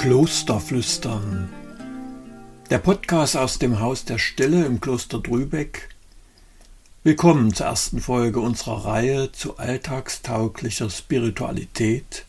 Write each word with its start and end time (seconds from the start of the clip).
Klosterflüstern. 0.00 1.50
Der 2.70 2.78
Podcast 2.78 3.36
aus 3.36 3.58
dem 3.58 3.80
Haus 3.80 4.06
der 4.06 4.16
Stille 4.16 4.64
im 4.64 4.80
Kloster 4.80 5.18
Drübeck. 5.18 5.90
Willkommen 7.04 7.52
zur 7.52 7.66
ersten 7.66 8.00
Folge 8.00 8.40
unserer 8.40 8.86
Reihe 8.86 9.30
zu 9.32 9.58
alltagstauglicher 9.58 10.88
Spiritualität 10.88 12.24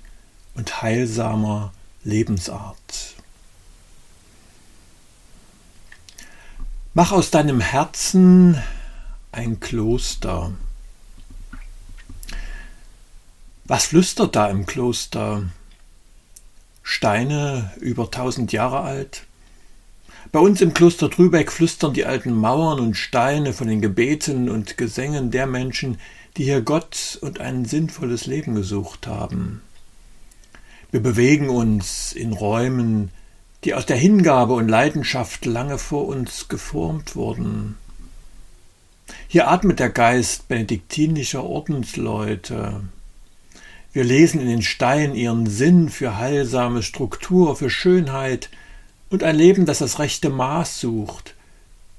und 0.55 0.81
heilsamer 0.81 1.71
Lebensart. 2.03 3.15
Mach 6.93 7.13
aus 7.13 7.31
deinem 7.31 7.61
Herzen 7.61 8.61
ein 9.31 9.61
Kloster. 9.61 10.51
Was 13.63 13.85
flüstert 13.85 14.35
da 14.35 14.49
im 14.49 14.65
Kloster? 14.65 15.45
Steine 16.91 17.71
über 17.79 18.11
tausend 18.11 18.51
Jahre 18.51 18.81
alt. 18.81 19.23
Bei 20.33 20.39
uns 20.39 20.59
im 20.59 20.73
Kloster 20.73 21.09
Trübeck 21.09 21.49
flüstern 21.49 21.93
die 21.93 22.03
alten 22.03 22.33
Mauern 22.33 22.81
und 22.81 22.97
Steine 22.97 23.53
von 23.53 23.69
den 23.69 23.79
Gebeten 23.79 24.49
und 24.49 24.77
Gesängen 24.77 25.31
der 25.31 25.47
Menschen, 25.47 25.99
die 26.35 26.43
hier 26.43 26.61
Gott 26.61 27.17
und 27.21 27.39
ein 27.39 27.63
sinnvolles 27.63 28.25
Leben 28.25 28.55
gesucht 28.55 29.07
haben. 29.07 29.61
Wir 30.91 31.01
bewegen 31.01 31.47
uns 31.47 32.11
in 32.11 32.33
Räumen, 32.33 33.09
die 33.63 33.73
aus 33.73 33.85
der 33.85 33.97
Hingabe 33.97 34.53
und 34.53 34.67
Leidenschaft 34.67 35.45
lange 35.45 35.77
vor 35.77 36.07
uns 36.07 36.49
geformt 36.49 37.15
wurden. 37.15 37.77
Hier 39.29 39.47
atmet 39.47 39.79
der 39.79 39.91
Geist 39.91 40.49
benediktinischer 40.49 41.45
Ordensleute, 41.45 42.81
wir 43.93 44.03
lesen 44.03 44.39
in 44.39 44.47
den 44.47 44.61
Steinen 44.61 45.15
ihren 45.15 45.47
Sinn 45.47 45.89
für 45.89 46.17
heilsame 46.17 46.81
Struktur, 46.81 47.55
für 47.55 47.69
Schönheit 47.69 48.49
und 49.09 49.23
ein 49.23 49.35
Leben, 49.35 49.65
das 49.65 49.79
das 49.79 49.99
rechte 49.99 50.29
Maß 50.29 50.79
sucht 50.79 51.35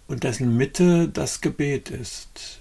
und 0.09 0.25
dessen 0.25 0.57
Mitte 0.57 1.09
das 1.09 1.41
Gebet 1.41 1.91
ist. 1.91 2.61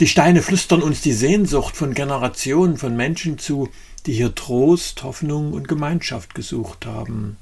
Die 0.00 0.06
Steine 0.06 0.42
flüstern 0.42 0.82
uns 0.82 1.00
die 1.00 1.12
Sehnsucht 1.12 1.76
von 1.76 1.92
Generationen 1.92 2.76
von 2.76 2.96
Menschen 2.96 3.38
zu, 3.38 3.68
die 4.06 4.12
hier 4.12 4.34
Trost, 4.34 5.02
Hoffnung 5.02 5.52
und 5.52 5.68
Gemeinschaft 5.68 6.34
gesucht 6.34 6.86
haben. 6.86 7.36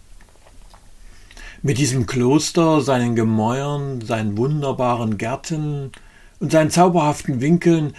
Mit 1.63 1.79
diesem 1.79 2.07
Kloster, 2.07 2.81
seinen 2.81 3.15
Gemäuern, 3.15 4.01
seinen 4.01 4.37
wunderbaren 4.37 5.19
Gärten 5.19 5.93
und 6.41 6.51
seinen 6.51 6.71
zauberhaften 6.71 7.41
Winkeln 7.41 7.95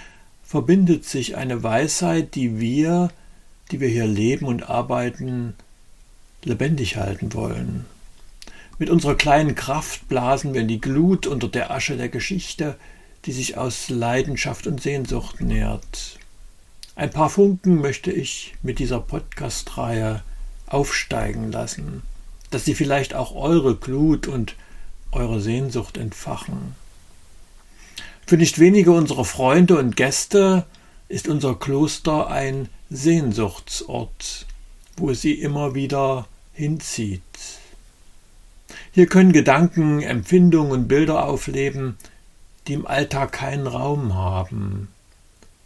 verbindet 0.47 1.03
sich 1.03 1.35
eine 1.35 1.61
Weisheit, 1.61 2.33
die 2.33 2.57
wir, 2.57 3.11
die 3.69 3.81
wir 3.81 3.89
hier 3.89 4.07
leben 4.07 4.45
und 4.45 4.69
arbeiten, 4.69 5.55
lebendig 6.43 6.95
halten 6.95 7.33
wollen. 7.33 7.85
Mit 8.79 8.89
unserer 8.89 9.15
kleinen 9.15 9.55
Kraft 9.55 10.07
blasen 10.07 10.53
wir 10.53 10.61
in 10.61 10.69
die 10.69 10.79
Glut 10.79 11.27
unter 11.27 11.49
der 11.49 11.71
Asche 11.71 11.97
der 11.97 12.07
Geschichte, 12.07 12.77
die 13.25 13.33
sich 13.33 13.57
aus 13.57 13.89
Leidenschaft 13.89 14.67
und 14.67 14.81
Sehnsucht 14.81 15.41
nährt. 15.41 16.17
Ein 16.95 17.11
paar 17.11 17.29
Funken 17.29 17.81
möchte 17.81 18.11
ich 18.11 18.55
mit 18.63 18.79
dieser 18.79 19.01
Podcast-Reihe 19.01 20.23
aufsteigen 20.65 21.51
lassen, 21.51 22.03
dass 22.51 22.63
sie 22.63 22.73
vielleicht 22.73 23.13
auch 23.13 23.35
eure 23.35 23.75
Glut 23.75 24.27
und 24.27 24.55
eure 25.11 25.41
Sehnsucht 25.41 25.97
entfachen. 25.97 26.75
Für 28.27 28.35
nicht 28.35 28.59
wenige 28.59 28.91
unserer 28.91 29.23
Freunde 29.23 29.79
und 29.79 29.95
Gäste 29.95 30.65
ist 31.07 31.29
unser 31.29 31.55
Kloster 31.55 32.27
ein 32.27 32.67
Sehnsuchtsort, 32.89 34.45
wo 34.97 35.13
sie 35.13 35.31
immer 35.31 35.75
wieder 35.75 36.27
hinzieht. 36.51 37.21
Hier 38.91 39.07
können 39.07 39.31
Gedanken, 39.31 40.01
Empfindungen 40.01 40.73
und 40.73 40.87
Bilder 40.89 41.23
aufleben, 41.23 41.97
die 42.67 42.73
im 42.73 42.85
Alltag 42.85 43.31
keinen 43.31 43.65
Raum 43.65 44.13
haben. 44.13 44.89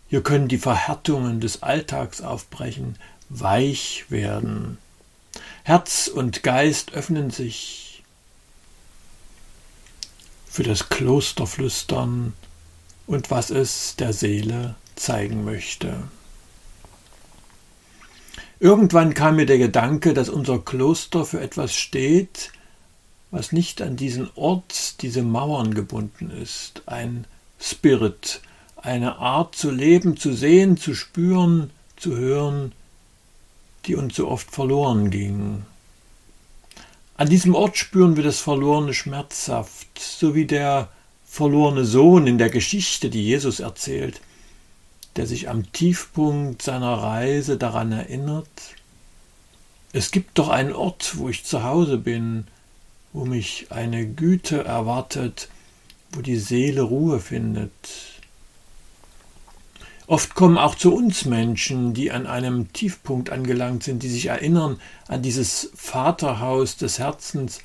Hier 0.08 0.22
können 0.22 0.48
die 0.48 0.60
Verhärtungen 0.60 1.40
des 1.40 1.64
Alltags 1.64 2.22
aufbrechen, 2.22 2.96
weich 3.30 4.06
werden. 4.10 4.78
Herz 5.64 6.08
und 6.08 6.44
Geist 6.44 6.94
öffnen 6.94 7.32
sich 7.32 8.04
für 10.48 10.62
das 10.62 10.90
Klosterflüstern 10.90 12.34
und 13.12 13.30
was 13.30 13.50
es 13.50 13.98
der 13.98 14.14
Seele 14.14 14.76
zeigen 14.96 15.44
möchte. 15.44 15.96
Irgendwann 18.62 19.14
kam 19.14 19.36
mir 19.36 19.46
der 19.46 19.58
Gedanke, 19.58 20.14
dass 20.14 20.30
unser 20.30 20.60
Kloster 20.60 21.26
für 21.26 21.42
etwas 21.42 21.76
steht, 21.76 22.52
was 23.30 23.52
nicht 23.52 23.82
an 23.82 23.98
diesen 23.98 24.30
Ort, 24.36 25.02
diese 25.02 25.24
Mauern 25.24 25.74
gebunden 25.74 26.32
ist, 26.32 26.84
ein 26.86 27.26
Spirit, 27.60 28.42
eine 28.78 29.18
Art 29.18 29.56
zu 29.56 29.72
leben, 29.72 30.16
zu 30.16 30.34
sehen, 30.34 30.78
zu 30.78 30.96
spüren, 30.96 31.72
zu 31.98 32.16
hören, 32.16 32.72
die 33.88 33.96
uns 33.96 34.16
so 34.16 34.30
oft 34.30 34.52
verloren 34.52 35.10
ging. 35.10 35.66
An 37.18 37.28
diesem 37.28 37.56
Ort 37.56 37.78
spüren 37.78 38.16
wir 38.16 38.24
das 38.24 38.40
Verlorene 38.40 38.94
schmerzhaft, 38.94 40.00
so 40.00 40.34
wie 40.34 40.46
der 40.46 40.90
verlorene 41.32 41.86
Sohn 41.86 42.28
in 42.28 42.38
der 42.38 42.50
Geschichte, 42.50 43.10
die 43.10 43.24
Jesus 43.24 43.62
erzählt, 43.62 44.20
der 45.16 45.26
sich 45.26 45.48
am 45.48 45.72
Tiefpunkt 45.72 46.62
seiner 46.62 46.94
Reise 46.96 47.56
daran 47.56 47.94
erinnert, 47.94 48.50
es 49.94 50.12
gibt 50.12 50.38
doch 50.38 50.50
einen 50.50 50.74
Ort, 50.74 51.18
wo 51.18 51.30
ich 51.30 51.46
zu 51.46 51.64
Hause 51.64 51.98
bin, 51.98 52.48
wo 53.14 53.24
mich 53.24 53.68
eine 53.70 54.06
Güte 54.06 54.66
erwartet, 54.66 55.48
wo 56.12 56.22
die 56.22 56.36
Seele 56.36 56.82
Ruhe 56.82 57.22
findet. 57.22 57.72
Oft 60.08 60.36
kommen 60.36 60.58
auch 60.58 60.76
zu 60.76 60.94
uns 60.94 61.24
Menschen, 61.24 61.94
die 61.94 62.12
an 62.12 62.28
einem 62.28 62.74
Tiefpunkt 62.74 63.30
angelangt 63.30 63.84
sind, 63.84 64.04
die 64.04 64.10
sich 64.10 64.26
erinnern 64.26 64.82
an 65.08 65.22
dieses 65.22 65.72
Vaterhaus 65.76 66.76
des 66.76 67.00
Herzens, 67.00 67.62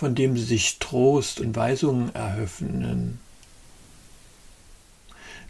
von 0.00 0.14
dem 0.14 0.34
sie 0.34 0.44
sich 0.44 0.78
Trost 0.78 1.40
und 1.40 1.54
Weisungen 1.54 2.14
erhöfnen. 2.14 3.20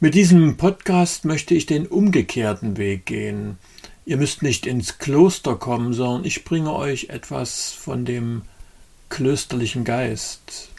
Mit 0.01 0.17
diesem 0.17 0.57
Podcast 0.57 1.25
möchte 1.25 1.55
ich 1.55 1.67
den 1.67 1.87
umgekehrten 1.87 2.77
Weg 2.77 3.07
gehen. 3.07 3.59
Ihr 4.05 4.17
müsst 4.17 4.43
nicht 4.43 4.67
ins 4.67 4.99
Kloster 4.99 5.55
kommen, 5.55 5.93
sondern 5.93 6.25
ich 6.25 6.45
bringe 6.45 6.75
euch 6.75 7.11
etwas 7.11 7.71
von 7.71 8.05
dem 8.05 8.43
klösterlichen 9.09 9.85
Geist. 9.85 10.71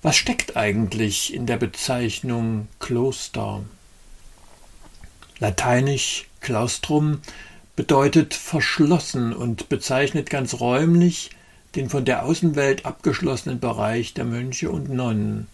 Was 0.00 0.16
steckt 0.16 0.56
eigentlich 0.56 1.34
in 1.34 1.44
der 1.44 1.58
Bezeichnung 1.58 2.68
Kloster? 2.78 3.62
Lateinisch 5.38 6.28
claustrum 6.40 7.20
bedeutet 7.76 8.32
verschlossen 8.32 9.34
und 9.34 9.68
bezeichnet 9.68 10.30
ganz 10.30 10.60
räumlich 10.60 11.32
den 11.74 11.88
von 11.88 12.04
der 12.04 12.24
Außenwelt 12.24 12.84
abgeschlossenen 12.86 13.60
Bereich 13.60 14.14
der 14.14 14.24
Mönche 14.24 14.70
und 14.70 14.90
Nonnen. 14.90 15.46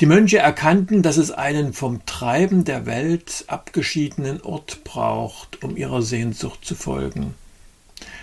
Die 0.00 0.06
Mönche 0.06 0.38
erkannten, 0.38 1.02
dass 1.02 1.16
es 1.16 1.30
einen 1.30 1.72
vom 1.72 2.06
Treiben 2.06 2.64
der 2.64 2.86
Welt 2.86 3.44
abgeschiedenen 3.48 4.40
Ort 4.42 4.84
braucht, 4.84 5.62
um 5.62 5.76
ihrer 5.76 6.02
Sehnsucht 6.02 6.64
zu 6.64 6.74
folgen. 6.74 7.34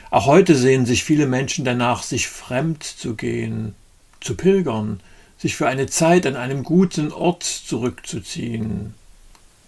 Auch 0.09 0.25
heute 0.25 0.55
sehen 0.55 0.85
sich 0.85 1.03
viele 1.03 1.27
Menschen 1.27 1.65
danach, 1.65 2.03
sich 2.03 2.27
fremd 2.27 2.83
zu 2.83 3.15
gehen, 3.15 3.75
zu 4.21 4.35
pilgern, 4.35 5.01
sich 5.37 5.55
für 5.55 5.67
eine 5.67 5.87
Zeit 5.87 6.25
an 6.25 6.35
einem 6.35 6.63
guten 6.63 7.11
Ort 7.11 7.43
zurückzuziehen, 7.43 8.93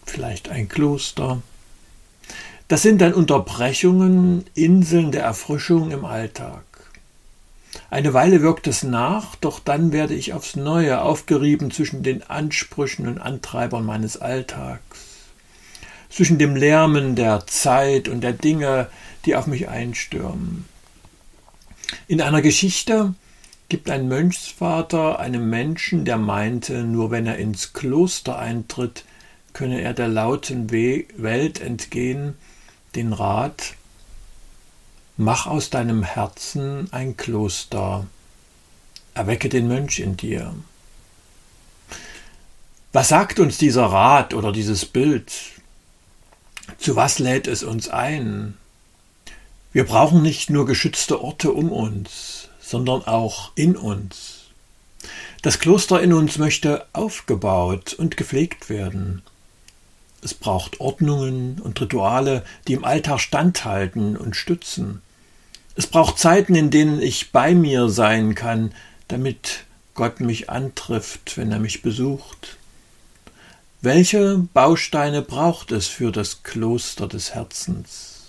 vielleicht 0.05 0.49
ein 0.49 0.69
Kloster. 0.69 1.41
Das 2.69 2.81
sind 2.81 3.01
dann 3.01 3.13
Unterbrechungen, 3.13 4.45
Inseln 4.53 5.11
der 5.11 5.23
Erfrischung 5.23 5.91
im 5.91 6.05
Alltag. 6.05 6.63
Eine 7.89 8.13
Weile 8.13 8.41
wirkt 8.41 8.67
es 8.67 8.83
nach, 8.83 9.35
doch 9.37 9.59
dann 9.59 9.93
werde 9.93 10.13
ich 10.13 10.33
aufs 10.33 10.57
neue 10.57 11.01
aufgerieben 11.01 11.71
zwischen 11.71 12.03
den 12.03 12.21
Ansprüchen 12.23 13.07
und 13.07 13.19
Antreibern 13.19 13.85
meines 13.85 14.17
Alltags, 14.17 14.81
zwischen 16.09 16.37
dem 16.37 16.57
Lärmen 16.57 17.15
der 17.15 17.47
Zeit 17.47 18.09
und 18.09 18.21
der 18.21 18.33
Dinge, 18.33 18.89
die 19.25 19.37
auf 19.37 19.47
mich 19.47 19.69
einstürmen. 19.69 20.65
In 22.09 22.21
einer 22.21 22.41
Geschichte 22.41 23.13
gibt 23.69 23.89
ein 23.89 24.09
Mönchsvater 24.09 25.19
einem 25.19 25.49
Menschen, 25.49 26.03
der 26.03 26.17
meinte, 26.17 26.83
nur 26.83 27.09
wenn 27.11 27.25
er 27.25 27.37
ins 27.37 27.71
Kloster 27.71 28.37
eintritt, 28.37 29.05
könne 29.53 29.79
er 29.79 29.93
der 29.93 30.09
lauten 30.09 30.71
Welt 30.71 31.61
entgehen, 31.61 32.35
den 32.95 33.13
Rat, 33.13 33.76
Mach 35.19 35.47
aus 35.47 35.71
deinem 35.71 36.03
Herzen 36.03 36.89
ein 36.93 37.17
Kloster, 37.17 38.05
erwecke 39.15 39.49
den 39.49 39.67
Mönch 39.67 39.97
in 39.97 40.15
dir. 40.15 40.53
Was 42.93 43.07
sagt 43.07 43.39
uns 43.39 43.57
dieser 43.57 43.87
Rat 43.87 44.35
oder 44.35 44.51
dieses 44.51 44.85
Bild? 44.85 45.33
Zu 46.77 46.95
was 46.95 47.17
lädt 47.17 47.47
es 47.47 47.63
uns 47.63 47.89
ein? 47.89 48.59
Wir 49.73 49.87
brauchen 49.87 50.21
nicht 50.21 50.51
nur 50.51 50.67
geschützte 50.67 51.19
Orte 51.19 51.51
um 51.51 51.71
uns, 51.71 52.49
sondern 52.61 53.03
auch 53.07 53.53
in 53.55 53.75
uns. 53.75 54.51
Das 55.41 55.57
Kloster 55.57 55.99
in 55.99 56.13
uns 56.13 56.37
möchte 56.37 56.85
aufgebaut 56.93 57.95
und 57.95 58.17
gepflegt 58.17 58.69
werden. 58.69 59.23
Es 60.21 60.35
braucht 60.35 60.79
Ordnungen 60.79 61.59
und 61.59 61.81
Rituale, 61.81 62.45
die 62.67 62.73
im 62.73 62.85
Alltag 62.85 63.19
standhalten 63.19 64.15
und 64.15 64.35
stützen. 64.35 65.01
Es 65.77 65.85
braucht 65.85 66.17
Zeiten, 66.17 66.55
in 66.55 66.71
denen 66.71 66.99
ich 66.99 67.31
bei 67.31 67.53
mir 67.53 67.89
sein 67.89 68.33
kann, 68.33 68.73
damit 69.09 69.65
Gott 69.93 70.21
mich 70.21 70.49
antrifft, 70.49 71.37
wenn 71.37 71.51
er 71.51 71.59
mich 71.59 71.83
besucht. 71.83 72.57
Welche 73.81 74.39
Bausteine 74.55 75.21
braucht 75.21 75.71
es 75.71 75.85
für 75.85 76.11
das 76.11 76.41
Kloster 76.41 77.07
des 77.07 77.35
Herzens? 77.35 78.23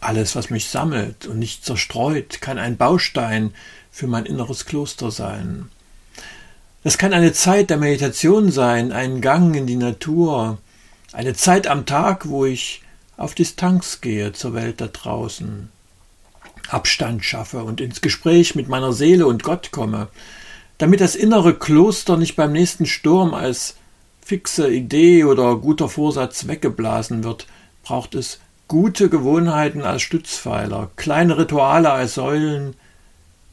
Alles, 0.00 0.34
was 0.34 0.48
mich 0.48 0.68
sammelt 0.68 1.26
und 1.26 1.38
nicht 1.38 1.66
zerstreut, 1.66 2.40
kann 2.40 2.58
ein 2.58 2.78
Baustein 2.78 3.52
für 3.90 4.06
mein 4.06 4.24
inneres 4.24 4.64
Kloster 4.64 5.10
sein. 5.10 5.68
Es 6.82 6.96
kann 6.96 7.12
eine 7.12 7.34
Zeit 7.34 7.68
der 7.68 7.76
Meditation 7.76 8.50
sein, 8.50 8.90
ein 8.90 9.20
Gang 9.20 9.54
in 9.54 9.66
die 9.66 9.76
Natur, 9.76 10.56
eine 11.12 11.34
Zeit 11.34 11.66
am 11.66 11.84
Tag, 11.84 12.26
wo 12.26 12.46
ich 12.46 12.80
auf 13.18 13.34
Distanz 13.34 14.00
gehe 14.00 14.32
zur 14.32 14.54
Welt 14.54 14.80
da 14.80 14.86
draußen, 14.86 15.70
Abstand 16.68 17.24
schaffe 17.24 17.64
und 17.64 17.80
ins 17.80 18.00
Gespräch 18.00 18.54
mit 18.54 18.68
meiner 18.68 18.92
Seele 18.92 19.26
und 19.26 19.42
Gott 19.42 19.70
komme, 19.70 20.08
damit 20.78 21.00
das 21.00 21.14
innere 21.14 21.54
Kloster 21.54 22.16
nicht 22.16 22.36
beim 22.36 22.52
nächsten 22.52 22.86
Sturm 22.86 23.34
als 23.34 23.76
fixe 24.24 24.70
Idee 24.70 25.24
oder 25.24 25.56
guter 25.56 25.88
Vorsatz 25.88 26.46
weggeblasen 26.46 27.24
wird, 27.24 27.46
braucht 27.82 28.14
es 28.14 28.40
gute 28.68 29.08
Gewohnheiten 29.08 29.82
als 29.82 30.02
Stützpfeiler, 30.02 30.90
kleine 30.96 31.36
Rituale 31.36 31.90
als 31.90 32.14
Säulen, 32.14 32.74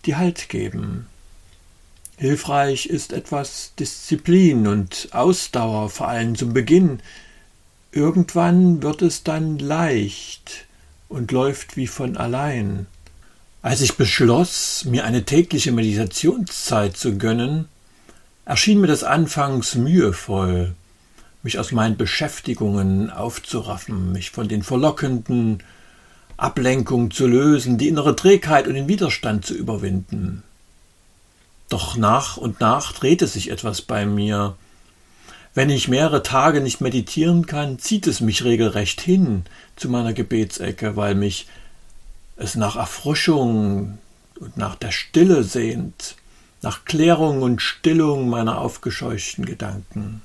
die 0.06 0.16
Halt 0.16 0.50
geben. 0.50 1.08
Hilfreich 2.18 2.86
ist 2.86 3.14
etwas 3.14 3.74
Disziplin 3.80 4.68
und 4.68 5.10
Ausdauer, 5.12 5.90
vor 5.90 6.08
allem 6.08 6.36
zum 6.36 6.54
Beginn. 6.54 7.02
Irgendwann 7.92 8.84
wird 8.84 9.02
es 9.02 9.24
dann 9.24 9.58
leicht 9.58 10.66
und 11.10 11.32
läuft 11.32 11.78
wie 11.78 11.88
von 11.88 12.18
allein. 12.18 12.86
Als 13.64 13.82
ich 13.82 13.96
beschloss, 13.96 14.86
mir 14.86 15.06
eine 15.06 15.24
tägliche 15.24 15.72
Meditationszeit 15.72 16.98
zu 16.98 17.20
gönnen, 17.20 17.68
erschien 18.44 18.82
mir 18.82 18.88
das 18.88 19.04
anfangs 19.04 19.76
mühevoll, 19.76 20.74
mich 21.44 21.60
aus 21.60 21.72
meinen 21.72 21.96
Beschäftigungen 21.96 23.12
aufzuraffen, 23.12 24.14
mich 24.14 24.32
von 24.32 24.48
den 24.48 24.64
verlockenden 24.64 25.62
Ablenkungen 26.38 27.12
zu 27.12 27.28
lösen, 27.28 27.78
die 27.78 27.88
innere 27.88 28.16
Trägheit 28.16 28.68
und 28.68 28.74
den 28.74 28.88
Widerstand 28.88 29.46
zu 29.46 29.54
überwinden. 29.54 30.42
Doch 31.70 31.96
nach 31.96 32.38
und 32.38 32.60
nach 32.60 32.94
drehte 32.94 33.28
sich 33.28 33.52
etwas 33.52 33.84
bei 33.84 34.08
mir. 34.08 34.56
Wenn 35.54 35.70
ich 35.70 35.88
mehrere 35.88 36.24
Tage 36.24 36.62
nicht 36.62 36.82
meditieren 36.82 37.46
kann, 37.46 37.78
zieht 37.78 38.08
es 38.08 38.22
mich 38.22 38.44
regelrecht 38.44 39.02
hin 39.02 39.44
zu 39.76 39.88
meiner 39.88 40.14
Gebetsecke, 40.14 40.96
weil 40.96 41.14
mich 41.14 41.46
es 42.42 42.56
nach 42.56 42.76
Erfrischung 42.76 44.00
und 44.40 44.58
nach 44.58 44.76
der 44.76 44.92
Stille 44.92 45.44
sehnt 45.44 46.16
nach 46.62 46.86
Klärung 46.86 47.42
und 47.42 47.62
Stillung 47.62 48.30
meiner 48.30 48.60
aufgescheuchten 48.60 49.46
Gedanken. 49.46 50.22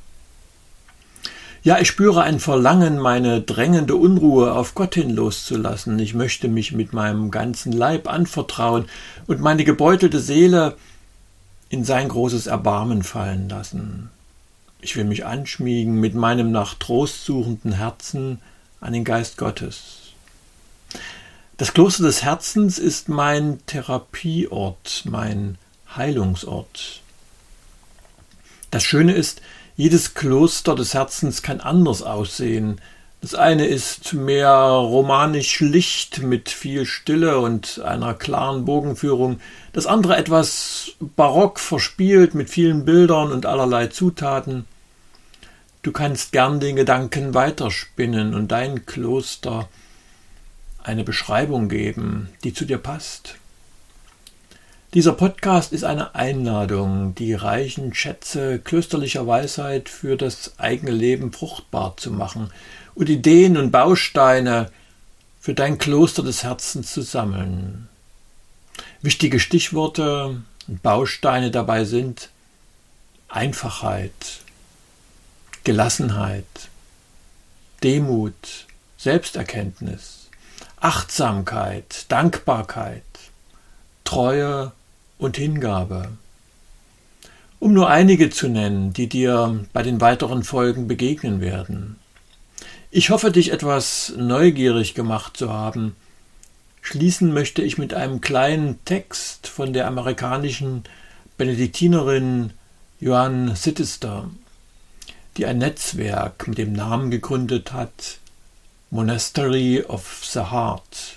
Ja, 1.63 1.79
ich 1.79 1.89
spüre 1.89 2.23
ein 2.23 2.39
Verlangen, 2.39 2.99
meine 2.99 3.41
drängende 3.41 3.97
Unruhe 3.97 4.53
auf 4.53 4.75
Gott 4.75 4.95
hin 4.95 5.11
loszulassen. 5.11 5.99
Ich 5.99 6.15
möchte 6.15 6.49
mich 6.49 6.73
mit 6.73 6.93
meinem 6.93 7.31
ganzen 7.31 7.73
Leib 7.73 8.09
anvertrauen 8.09 8.85
und 9.27 9.41
meine 9.41 9.65
gebeutelte 9.65 10.21
Seele 10.21 10.77
in 11.69 11.85
sein 11.85 12.09
großes 12.09 12.47
Erbarmen 12.47 13.03
fallen 13.03 13.49
lassen. 13.49 14.11
Ich 14.81 14.95
will 14.95 15.05
mich 15.05 15.27
anschmiegen 15.27 15.99
mit 15.99 16.15
meinem 16.15 16.53
nach 16.53 16.75
Trost 16.75 17.25
suchenden 17.25 17.73
Herzen 17.73 18.41
an 18.81 18.93
den 18.93 19.05
Geist 19.05 19.37
Gottes. 19.37 20.06
Das 21.59 21.73
Kloster 21.73 22.03
des 22.03 22.23
Herzens 22.23 22.79
ist 22.79 23.09
mein 23.09 23.61
Therapieort, 23.65 25.05
mein 25.07 25.57
Heilungsort. 25.97 27.01
Das 28.71 28.85
Schöne 28.85 29.15
ist, 29.15 29.41
jedes 29.75 30.13
Kloster 30.13 30.75
des 30.75 30.93
Herzens 30.93 31.41
kann 31.41 31.61
anders 31.61 32.03
aussehen. 32.03 32.79
Das 33.23 33.35
eine 33.35 33.65
ist 33.65 34.13
mehr 34.13 34.51
romanisch 34.51 35.51
schlicht 35.51 36.23
mit 36.23 36.51
viel 36.51 36.85
Stille 36.85 37.39
und 37.39 37.81
einer 37.81 38.13
klaren 38.13 38.67
Bogenführung, 38.67 39.41
das 39.73 39.87
andere 39.87 40.19
etwas 40.19 40.93
barock 41.01 41.59
verspielt 41.59 42.35
mit 42.35 42.51
vielen 42.51 42.85
Bildern 42.85 43.33
und 43.33 43.47
allerlei 43.47 43.87
Zutaten. 43.87 44.67
Du 45.81 45.91
kannst 45.91 46.33
gern 46.33 46.61
den 46.61 46.77
Gedanken 46.77 47.33
weiterspinnen 47.33 48.35
und 48.35 48.53
dein 48.53 48.85
Kloster 48.85 49.71
eine 50.87 51.03
Beschreibung 51.03 51.69
geben, 51.69 52.29
die 52.45 52.55
zu 52.55 52.65
dir 52.65 52.79
passt. 52.79 53.37
Dieser 54.95 55.13
Podcast 55.13 55.73
ist 55.73 55.83
eine 55.83 56.15
Einladung, 56.15 57.15
die 57.17 57.35
reichen 57.35 57.93
Schätze 57.93 58.61
klösterlicher 58.61 59.27
Weisheit 59.27 59.89
für 59.89 60.17
das 60.17 60.59
eigene 60.59 60.93
Leben 60.93 61.33
fruchtbar 61.33 61.97
zu 61.97 62.13
machen 62.13 62.51
und 62.95 63.09
Ideen 63.09 63.57
und 63.57 63.73
Bausteine 63.73 64.71
für 65.41 65.55
dein 65.55 65.79
Kloster 65.79 66.23
des 66.23 66.45
Herzens 66.45 66.93
zu 66.93 67.03
sammeln. 67.03 67.89
Wichtige 69.03 69.41
Stichworte 69.41 70.41
und 70.69 70.83
Bausteine 70.83 71.51
dabei 71.51 71.85
sind 71.85 72.31
Einfachheit, 73.29 74.41
Gelassenheit, 75.65 76.47
Demut, 77.83 78.67
Selbsterkenntnis, 78.97 80.26
Achtsamkeit, 80.79 82.05
Dankbarkeit, 82.09 83.03
Treue 84.05 84.73
und 85.19 85.39
Hingabe. 85.39 86.09
Um 87.59 87.73
nur 87.73 87.89
einige 87.89 88.29
zu 88.29 88.49
nennen, 88.49 88.93
die 88.93 89.09
dir 89.09 89.65
bei 89.73 89.83
den 89.83 90.03
weiteren 90.03 90.45
Folgen 90.45 90.87
begegnen 90.87 91.41
werden. 91.41 91.97
Ich 92.91 93.09
hoffe, 93.09 93.33
dich 93.33 93.53
etwas 93.53 94.13
neugierig 94.19 94.95
gemacht 94.95 95.37
zu 95.37 95.51
haben. 95.51 95.97
Schließen 96.83 97.33
möchte 97.33 97.63
ich 97.63 97.79
mit 97.79 97.95
einem 97.95 98.21
kleinen 98.21 98.79
Text 98.85 99.49
von 99.49 99.73
der 99.73 99.87
amerikanischen 99.87 100.85
Benediktinerin 101.39 102.53
Joanne 103.01 103.57
Sittister, 103.57 104.31
die 105.39 105.47
ein 105.47 105.59
Netzwerk 105.59 106.47
mit 106.47 106.59
dem 106.59 106.75
Namen 106.75 107.11
gegründet 107.11 107.73
hat 107.73 108.19
Monastery 108.91 109.83
of 109.83 110.23
the 110.25 110.41
Heart. 110.53 111.17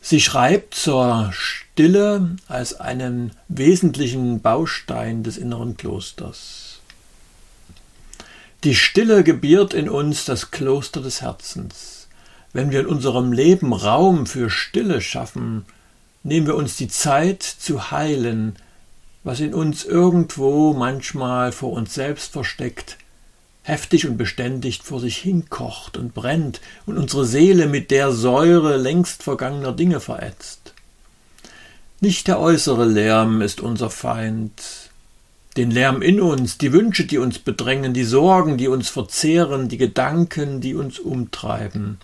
Sie 0.00 0.20
schreibt 0.20 0.74
zur 0.74 1.30
Stille 1.32 2.36
als 2.48 2.80
einen 2.80 3.30
wesentlichen 3.46 4.40
Baustein 4.40 5.22
des 5.22 5.36
inneren 5.36 5.76
Klosters. 5.76 6.80
Die 8.64 8.74
Stille 8.74 9.22
gebiert 9.22 9.72
in 9.72 9.88
uns 9.88 10.24
das 10.24 10.50
Kloster 10.50 11.00
des 11.00 11.20
Herzens. 11.20 12.08
Wenn 12.52 12.72
wir 12.72 12.80
in 12.80 12.86
unserem 12.86 13.30
Leben 13.30 13.72
Raum 13.72 14.26
für 14.26 14.50
Stille 14.50 15.00
schaffen, 15.00 15.64
nehmen 16.24 16.48
wir 16.48 16.56
uns 16.56 16.76
die 16.76 16.88
Zeit 16.88 17.44
zu 17.44 17.92
heilen, 17.92 18.56
was 19.22 19.38
in 19.38 19.54
uns 19.54 19.84
irgendwo 19.84 20.72
manchmal 20.72 21.52
vor 21.52 21.70
uns 21.72 21.94
selbst 21.94 22.32
versteckt, 22.32 22.98
heftig 23.68 24.06
und 24.06 24.16
beständig 24.16 24.80
vor 24.82 24.98
sich 24.98 25.18
hinkocht 25.18 25.98
und 25.98 26.14
brennt 26.14 26.60
und 26.86 26.96
unsere 26.96 27.26
Seele 27.26 27.66
mit 27.66 27.90
der 27.90 28.12
Säure 28.12 28.78
längst 28.78 29.22
vergangener 29.22 29.72
Dinge 29.72 30.00
verätzt. 30.00 30.72
Nicht 32.00 32.28
der 32.28 32.40
äußere 32.40 32.86
Lärm 32.86 33.42
ist 33.42 33.60
unser 33.60 33.90
Feind, 33.90 34.62
den 35.58 35.70
Lärm 35.70 36.00
in 36.00 36.20
uns, 36.20 36.56
die 36.56 36.72
Wünsche, 36.72 37.04
die 37.04 37.18
uns 37.18 37.38
bedrängen, 37.38 37.92
die 37.92 38.04
Sorgen, 38.04 38.56
die 38.56 38.68
uns 38.68 38.88
verzehren, 38.88 39.68
die 39.68 39.76
Gedanken, 39.76 40.62
die 40.62 40.74
uns 40.74 40.98
umtreiben. 40.98 41.98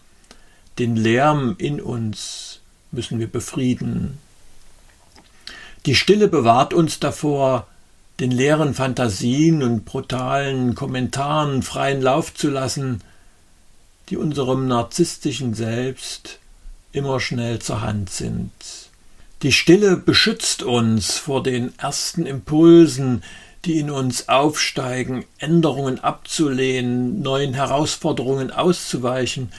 Den 0.79 0.97
Lärm 0.97 1.55
in 1.57 1.81
uns 1.81 2.61
müssen 2.91 3.19
wir 3.19 3.29
befrieden. 3.29 4.19
Die 5.87 5.95
Stille 5.95 6.29
bewahrt 6.29 6.75
uns 6.75 7.01
davor, 7.01 7.69
den 8.21 8.31
leeren 8.31 8.75
Fantasien 8.75 9.63
und 9.63 9.85
brutalen 9.85 10.75
Kommentaren 10.75 11.63
freien 11.63 12.01
Lauf 12.01 12.35
zu 12.35 12.51
lassen, 12.51 13.03
die 14.09 14.17
unserem 14.17 14.69
narzisstischen 14.69 15.55
Selbst 15.55 16.39
immer 16.93 17.19
schnell 17.21 17.59
zur 17.59 17.81
Hand 17.81 18.11
sind. 18.11 18.53
Die 19.43 19.53
Stille 19.53 19.97
beschützt 19.97 20.63
uns 20.63 21.19
vor 21.19 21.43
den 21.43 21.77
ersten 21.79 22.25
Impulsen, 22.25 23.23
die 23.65 23.79
in 23.79 23.91
uns 23.91 24.29
aufsteigen, 24.29 25.25
Änderungen 25.39 26.01
abzulehnen, 26.01 27.23
neuen 27.23 27.55
Herausforderungen 27.55 28.51
auszuweichen 28.51 29.51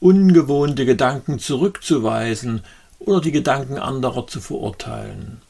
ungewohnte 0.00 0.84
Gedanken 0.84 1.38
zurückzuweisen 1.38 2.62
oder 2.98 3.20
die 3.20 3.32
Gedanken 3.32 3.78
anderer 3.78 4.26
zu 4.26 4.40
verurteilen. 4.40 5.40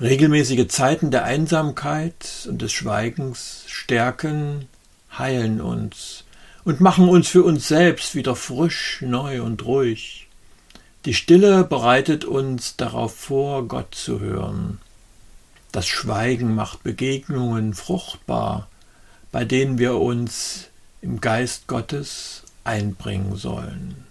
Regelmäßige 0.00 0.68
Zeiten 0.68 1.10
der 1.10 1.24
Einsamkeit 1.24 2.46
und 2.50 2.60
des 2.60 2.70
Schweigens 2.72 3.64
stärken, 3.66 4.68
heilen 5.16 5.62
uns 5.62 6.24
und 6.64 6.80
machen 6.80 7.08
uns 7.08 7.28
für 7.28 7.42
uns 7.42 7.66
selbst 7.66 8.14
wieder 8.14 8.36
frisch, 8.36 8.98
neu 9.00 9.40
und 9.40 9.64
ruhig. 9.64 10.28
Die 11.06 11.14
Stille 11.14 11.64
bereitet 11.64 12.26
uns 12.26 12.76
darauf 12.76 13.16
vor, 13.16 13.68
Gott 13.68 13.94
zu 13.94 14.20
hören. 14.20 14.80
Das 15.72 15.86
Schweigen 15.86 16.54
macht 16.54 16.82
Begegnungen 16.82 17.72
fruchtbar, 17.72 18.68
bei 19.32 19.46
denen 19.46 19.78
wir 19.78 19.96
uns 19.96 20.66
im 21.00 21.22
Geist 21.22 21.68
Gottes 21.68 22.42
einbringen 22.64 23.36
sollen. 23.36 24.04